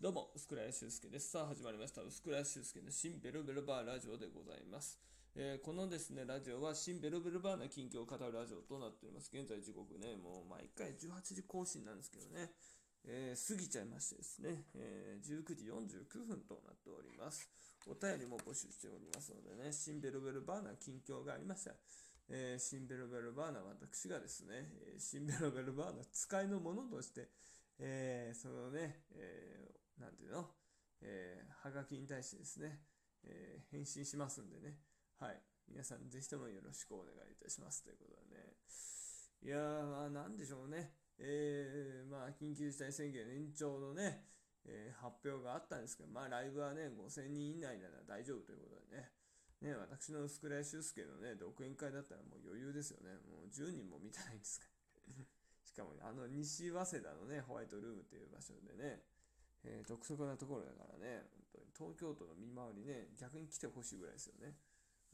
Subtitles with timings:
[0.00, 1.32] どうも、薄倉屋修介です。
[1.32, 2.02] さあ、始まりました。
[2.02, 4.96] 薄倉屋修介の新ベルベルバーラジオでございます。
[5.34, 9.28] えーこのですね、ラジオは新ベルベルバーな近況を語るラジオとなっております。
[9.34, 12.52] 現在時刻ね、もう毎回18時更新なんですけどね、
[13.10, 17.50] えー過ぎちゃいましてですね、えー19時49分となっております。
[17.90, 21.76] お便りも募集しておりますのでね、新ベルベルバーな近況がありましたら、
[22.28, 27.26] えー新ベルベルバーな私がですね、えー新ベルベルバーな使いのものとして、
[27.80, 30.46] えーそのね、えーなんていうの、
[31.02, 32.80] えーはがきに対してですね、
[33.24, 34.78] えー返信しますんでね、
[35.18, 37.82] はい、皆さんぜひともよろしくお願いいたします。
[37.82, 38.54] ということでね、
[39.42, 44.24] いやー、まあ、なんでしょうね、えーまあ、緊急事態宣言延長のね、
[44.64, 49.10] えー発表があったんですけど、まあ、ライブはね、5000人以内なら大丈夫ということでね、
[49.60, 53.10] ね、私の薄倉修介のね、独演会だったらもう余裕ですよね。
[53.26, 54.66] もう10人も見たいんですか
[55.18, 55.24] ら。
[55.66, 59.02] しかも、ねあの、西早稲田のね、ホワイトルームっていう場所でね、
[59.64, 64.54] えー独特なところだからね、本当に東京都の見回りね、逆に来てほしいぐらいですよね。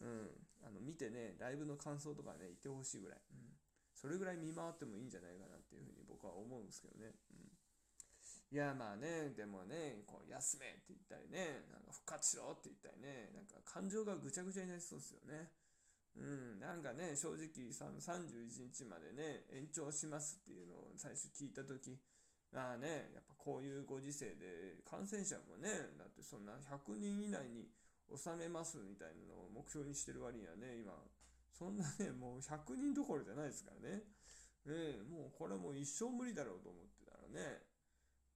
[0.00, 0.30] うん。
[0.66, 3.18] あの、見てね、ライブの感想とかね、言ってほしいぐらい。
[3.30, 3.54] うん。
[3.94, 7.14] それぐらい見回ってもいいんじゃないかなっていうふうに僕は思うんですけどね。
[7.30, 7.54] うん。
[8.52, 15.50] いや、まあね、でもね、こう、休めって言ったりね、なんか復活しろって言ったりね、なんか感情がぐちゃぐちゃになりそうですよね。
[16.16, 21.98] うん、なんかね、正直31日までね、延長しますっていうのを最初聞いたとき、
[22.54, 27.68] あね、やっぱこういうご時世で感染者もね、だってそんな100人以内に
[28.14, 30.94] 収めますみたいなのを目標にしてる割にはね、今、
[31.52, 34.02] そんなね、もう100人どころじゃないですからね。
[34.66, 37.62] ねもうこれもう一生無理だろうと思ってたらね、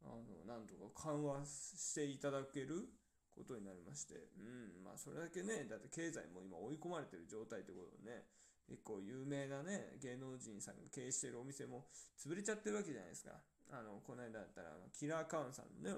[0.03, 2.89] あの、なんとか緩和していただける
[3.35, 8.27] ことになりまして、うん、まあそれだけね、だって経済も今追い込まれてる状態ってことでね、
[8.69, 11.87] 結構有名なね、芸能人さんが経営してるお店も
[12.19, 13.33] 潰れちゃってるわけじゃないですか。
[13.71, 15.97] あの、この間だったら、キラーカウンさんのね、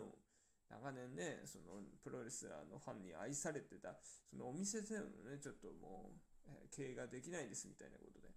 [0.71, 3.99] 長年ね、そのプロレスラーのファンに愛されてた、
[4.31, 8.31] そのお店でもね、ちょっともう、えー経営ができないですみたいなことで、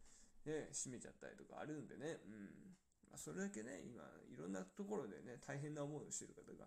[0.46, 2.74] ね、閉めちゃったりとかあるんでね、うん。
[3.09, 6.66] まあ、それだけね、今、いろんなところでね、大変な思いをしてる方が、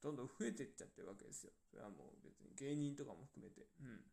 [0.00, 1.52] どんどん増えていっちゃってるわけですよ。
[1.64, 3.66] それはもう別に芸人とかも含めて。
[3.80, 4.04] うん。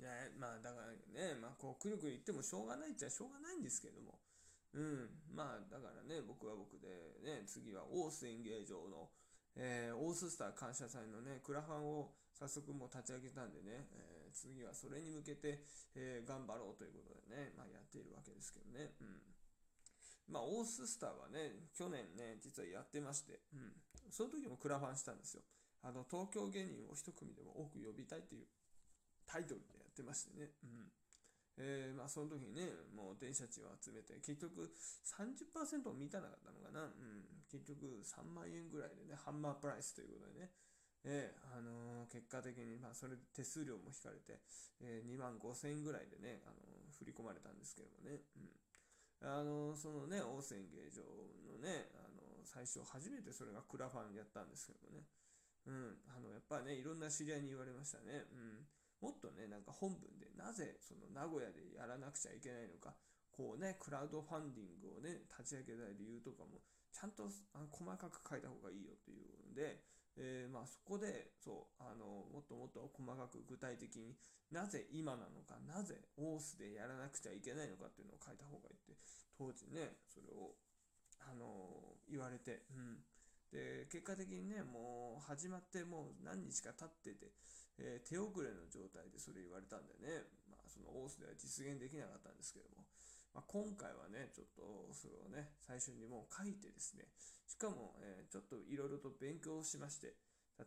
[0.00, 4.18] ね、まあだからね、まあこうくるくる言ってもしょうがないっちゃしょうがないんですけども。
[4.76, 5.10] うん。
[5.32, 9.08] まあだからね、僕は僕でね、次は大須演芸場の、
[9.56, 15.64] えー、オーススター感謝祭のね、クラファンを早速もう立ち上げたんでね、えー次はそれに向けて、
[15.94, 18.92] えー頑張ろうということでね、まあやっているわけですけどね。
[19.00, 19.16] うん。
[20.28, 23.72] まあ、オーススターはね、去年ね、実はやってまして、うん。
[24.10, 25.42] その時もクラファンしたんですよ。
[25.82, 28.46] あの、東京芸人を一組でも多く呼びたいっていう
[29.24, 30.50] タイトルでやってましてね。
[30.64, 30.90] うん。
[31.58, 36.84] えー、まあ、その時にね、もう電車賃を集めて、結局30%満たなかったのかな。
[36.84, 37.24] うん。
[37.48, 40.52] 結局3万円ぐらいでね、ハンマープライスということでね。
[41.06, 44.38] えーあのー結果的に、まあ、それで手数料も引かれて、
[44.80, 46.56] え2万5千円ぐらいでね、あの
[46.98, 48.22] 振り込まれたんですけどもね。
[48.36, 49.28] うん。
[49.28, 51.02] あのそのね、大仙芸場
[51.48, 55.04] のね、あの最初初めてそれがクラファンやったんですけどもね。
[55.66, 58.22] うん、あの、やっぱね、いろんな知り合いに言われましたね。
[58.30, 58.66] うん。
[59.00, 62.94] もっとね、なんか本文でなぜその名古屋でやらなくちゃいけないのか、
[63.30, 69.84] こうね、クラウドファンディングをね、立ち上げたい理由とかも、ちゃんとあの細かく書いた方がいいよというので、
[70.16, 74.16] えーまあそこで、そう、あの、もっともっと細かく具体的に
[74.50, 78.96] なぜ今なのか、なぜオースでやらなくちゃいけないのかっていうのを書いた方がいいって、
[79.36, 80.56] 当時ね、それを、
[81.20, 83.04] あの言われて、うん。
[83.52, 87.32] で、結果的にね、もう始まってもう何日か経ってて、
[87.78, 92.86] えー手遅れの状態でそれ言われたんでね、まあそのオースでは実現できなかったんですけども、
[93.34, 97.04] まあ、今回はね、ちょっとそれをね、最初にもう書いてですね、
[97.46, 100.16] しかも、えーちょっといろいろと勉強しまして、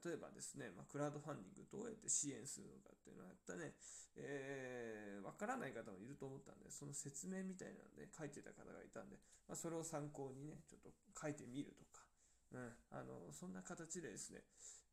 [0.05, 3.73] 例えばですね、まあ、クラウドファンディングどうやって支援するのかっていうのをやったね、
[4.15, 9.17] えーわからない方もいると思ったんで、その説明みたいなので書いてた方がいたんで、
[9.47, 12.05] まあ、それを参考にね、ちょっと書いてみるとか、
[12.51, 14.41] うん、あのそんな形でですね、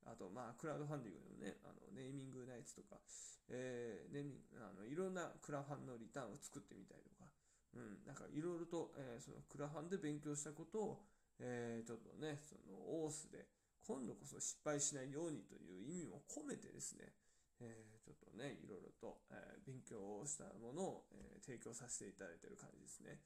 [0.05, 3.00] あと、まあ、クラウドファンディングのね、あのネーミングナイツとか、
[3.49, 7.26] えーネーミあのいろんなクラファンのリターンを作ってみたりとか、
[7.75, 11.06] うん、なんかいろいろと、えーそのクラファンで勉強したことを、
[11.41, 13.49] えーちょっとね、そのオースで、
[13.87, 17.12] 今度こそ失敗しないようにという意味も込めてですね、
[17.61, 23.20] えーちょっとね、いろいろと、えー勉強したものを、えー提供させていただいている感じですね。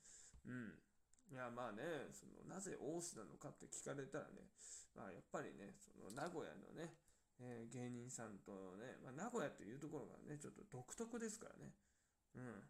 [0.46, 0.72] うん。
[1.30, 4.50] いや、まあね、その、なぜオースなのかって聞かれたらね、
[4.94, 6.98] まあやっぱりね、その名古屋のね、
[7.38, 11.72] えー芸人さんとね、まあ、名古屋というところがね、ちょっと独特ですからね。
[12.34, 12.68] うん。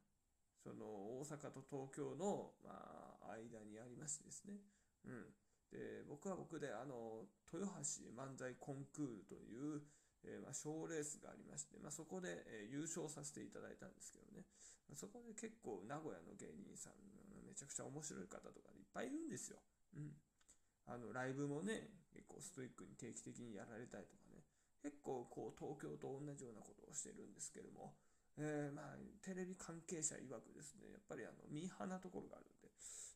[0.62, 0.84] その
[1.24, 4.60] 大阪と東京の、まあ、間にありましてですね。
[5.08, 5.32] うん。
[5.72, 9.80] で僕は僕であの豊橋漫才コンクールという
[10.24, 14.44] えー、まあ、賞レースがありまして、まあ、そこで、えー、優勝させていただいたんですけどね、
[14.92, 17.00] そこで結構名古屋の芸人さん
[17.50, 19.58] めちゃくちゃ面白い方とかいっぱいいるんですよ。
[19.98, 20.14] うん。
[20.86, 24.46] あの、ライブもね、結構ストイックに定期的にやられたりとかね、
[24.78, 27.98] 結構こう東京と同じようなことをしてるんですけども、
[28.38, 32.70] えー、まあ、テレビ関係者曰くですね、やっぱりあの、ミーハーなところがあるんで、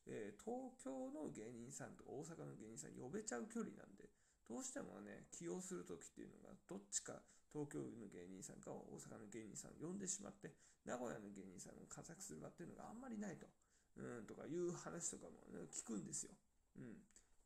[0.06, 4.10] えー、東京の芸人さんと大阪の芸人さん呼べちゃう距離なんで、
[4.44, 10.52] どうしてもね、起用するときっていうのが、どっちか東京の芸人さんか大阪の芸人さんを呼んでしまって、
[10.84, 13.48] 名古屋の芸人さんを活躍する場っていうのがあんまりないと、
[13.96, 16.34] うん、とかいう話とかも、ね、聞くんですよ。
[16.76, 16.98] うん。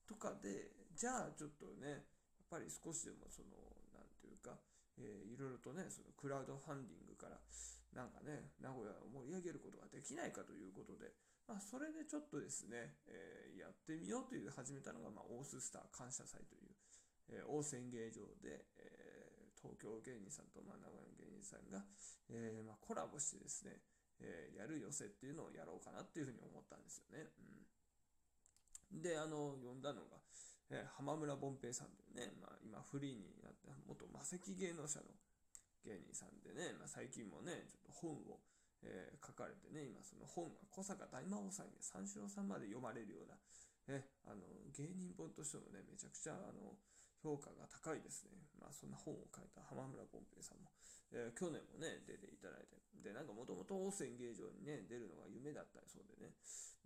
[0.06, 2.00] とかで、じゃあちょっとね、やっ
[2.48, 3.52] ぱり少しでもその、
[3.92, 4.56] なんていうか、
[4.96, 7.36] えー、いろいろとね、そのクラウドファンディングから、
[7.92, 11.12] なんかね、名古屋を盛り上げることができないかということで、
[11.46, 16.76] まあ、それでちょっとですね、えー、やってみようという始めたのが、まあ、オーススター感謝祭という、
[17.28, 21.84] えー、大宣芸場で、え、東京芸人さんと、まあ、名古屋の芸人さんが、
[22.30, 23.80] えまあ、コラボしてですね、
[24.20, 27.30] えー、やる寄せっていうのをやろうかなっていうふうに思ったんですよね。
[28.92, 30.18] うん、で、あの、呼んだのが、
[30.70, 35.06] えー、浜村凡平さんというね、まあ、今フリーになった元魔石芸能者の
[35.84, 38.40] 芸人さんでね、まあ、最近もね、ちょっと本を、
[38.82, 43.38] えー、書かれてね、今その本が小坂大魔王さんや三四郎さんまで読まれるような、
[43.88, 44.44] えあの
[44.76, 46.76] 芸人本としてもね、めちゃくちゃあの
[47.22, 48.38] 評価が高いですね。
[48.60, 50.70] まあそんな本を書いた浜村ポンペイさんも、
[51.12, 56.34] えー、去年もね、出ていただいて、で、なんかもともと大泉芸場にね、出るのが夢だったそうでね、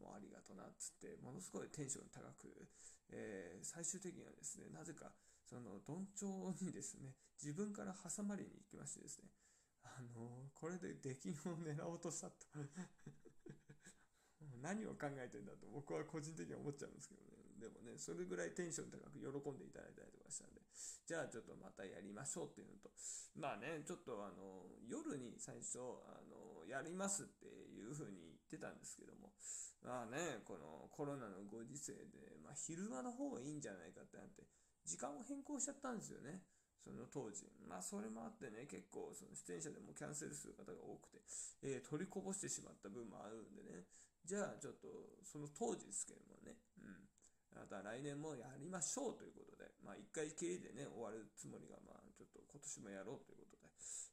[0.01, 2.49] もうありがとなっつって、ものすごいテンション高く、
[3.13, 5.13] えー、最終的にはですね、なぜか、
[5.45, 9.29] その、どんちょうにですね、自分から挟まりに行きましてですね、
[9.85, 12.47] あのー、これで出禁を狙おうとしたと。
[14.63, 17.42] 何を考えてんだと僕は個人的に思っちゃうんですけどね。
[17.63, 20.61] でもね、それぐらいテンション高く喜んでいただいたりとかしたんで、
[21.07, 22.91] じゃあちょっとまたやりましょうっていうのと、
[23.39, 25.79] まあね、ちょっとあの、夜に最初、
[26.11, 29.31] あの、やりますっていう風に言ってたんですけども、
[29.87, 34.43] まあね、このコロナのご時世で、まあ昼間の方がいいんじゃないかってなって、
[34.83, 36.43] 時間を変更しちゃったんですよね。
[36.83, 37.47] その当時。
[37.69, 41.23] まあ、それもあってね、結構、その出演者でもキャンセルする方が多くて、
[41.63, 43.87] えー、取りこぼしてしまった分もあるんでね。
[44.27, 44.91] じゃあ、ちょっと、
[45.23, 47.07] その当時ですけどもね、うん。
[47.55, 53.63] また来年もやりましょうということで、まあ一回きりでね、終わるつもりが、まあちょっと今年もやろうということで、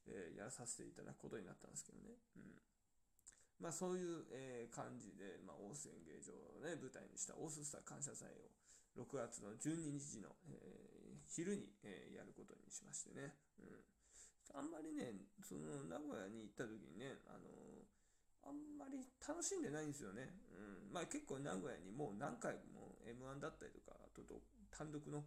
[0.10, 2.18] えー、やらさせていただくことになったんですけどね。
[2.36, 2.58] うん。
[3.62, 8.50] まあそういう、えー、感じで、まあ大須演芸場をね、舞台にしたオーススター感謝祭を
[8.98, 13.36] 6月の12日の、えー、昼に、えー、やることにしましてね。
[13.60, 13.80] うん。
[14.58, 15.14] あんまりね、
[15.46, 17.46] その名古屋に行った時にね、あの
[18.48, 20.34] あんまり楽しんでないんですよね。
[20.56, 20.94] うん。
[20.94, 24.24] まあ結構名古屋にもう何回も M1 だったりとか、あと
[24.72, 25.24] 単独の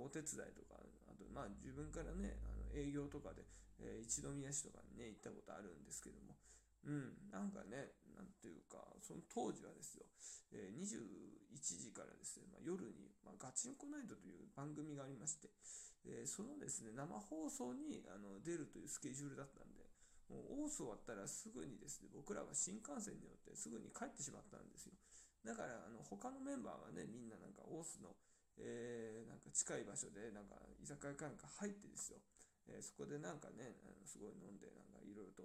[0.00, 3.44] お手伝いとか、あとまあ自分からね、あの営業とかで、
[3.80, 6.36] えー、一宮市とかにね、行ったことあるんですけども、
[6.84, 10.04] うん、なんかね、なんていうか、その当時はですよ、
[10.52, 15.48] えー、21時からですね、まあ、夜に、まあ、ガチンコナイトという番組がありまして、
[16.04, 19.84] えー、そのですね、生放送にあの出るというスケジュールだったんで、
[20.28, 24.92] もう大須終わったらすぐにですね、僕らは新幹線に乗ってすぐに帰ってしまったんですよ。
[25.44, 28.16] だから、あの、他のメンバーはね、みんななんか大須の、
[28.56, 32.18] えー、なんか近い場所で、なんか居酒屋かなんか入ってですよ。
[32.66, 35.44] えー、そこでなんかね、あのすごい飲んで、なんかいろいろ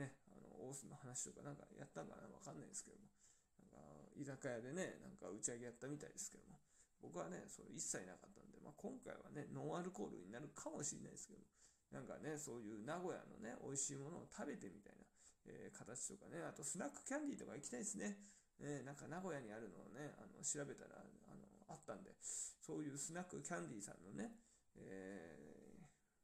[0.00, 3.12] ね、あの、大須の話とかなんかやったんかなわかんないですけども。
[3.60, 3.76] なんか、
[4.16, 6.56] 居酒屋でね、なんか打ち上げやったみたいですけども。
[7.00, 11.44] 僕はね、それ一切なかったんで、まあ、今回はね、ノンアルコールになるかもしれないですけど、
[11.92, 15.04] なんかね、そういう名古屋のね、美味しいものを食べてみたいな、
[15.46, 18.16] えー、形とかね、あとスナックキャンディーとか行きたいですね。
[18.60, 24.32] ね、なんか名古屋にあるのをね、あの調べたらあのあったんで、そういうスナックキャンディーさんのね、
[24.76, 25.76] え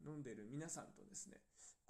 [0.05, 1.41] ー、飲んでる皆さんとですね、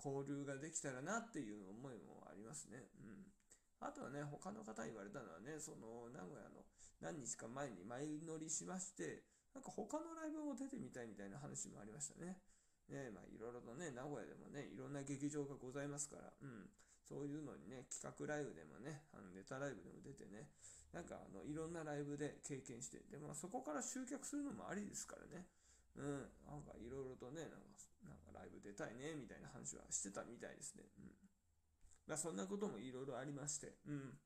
[0.02, 2.90] 交流ができたらなっていう思いもありますね。
[2.98, 3.30] うん。
[3.78, 6.66] あとはね、他の方言われたのはね、その名古屋の
[7.00, 9.22] 何日か前に前乗りしまして、
[9.54, 12.38] なんか他のライブも出てみたいみたいな話もありましたね。
[12.88, 16.70] ね、まあいろいろとね、名古屋でもね、いろんな劇場がございますから、うん、
[17.02, 20.48] そういうのにね、企画ライブでもね、あのネタライブでも出てね、
[20.92, 25.46] なんかあの、いろんなライブで経験して、で、まあそこから集客するのもありですからね、
[25.96, 27.66] うん、なんかいろいろとね、なんか、
[28.04, 30.84] なんかライブ出たいね、みたいな話はしてたみたいですね。
[30.98, 31.12] うん。
[32.06, 34.18] まあそんなこともいろいろありまして、うん。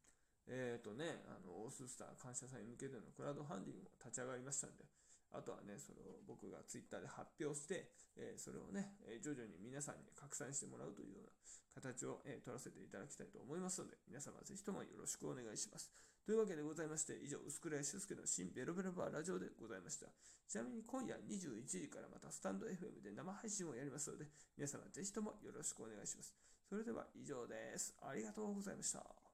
[0.46, 4.84] えっ、ー、とね、あの、オーススター感謝祭に向けてのクラウドファンディングも立ち上がりましたんで、
[5.32, 11.32] あとはね、それを僕がツイッターで発表して、えー、それをね、え徐々に皆さんに拡散してもらうというような
[11.76, 15.92] 形を、えー、取らせていただきたいと思いますので、皆様ぜひともよろしくお願いします。
[16.24, 20.08] というわけでございまして、以上、薄倉修介の新ベロベロバーラジオでございました。
[20.48, 26.34] ちなみに今夜21時からまたスタンド FM で生配信をやりますので、皆様ぜひともよろしくお願いします。
[26.68, 27.94] それでは以上です。
[28.02, 29.25] ありがとうございました。